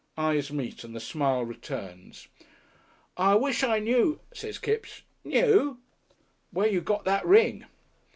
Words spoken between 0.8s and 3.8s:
and the smile returns. "I wish I